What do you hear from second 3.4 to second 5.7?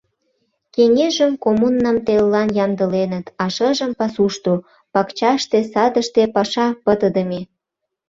а шыжым— пасушто, пакчаште,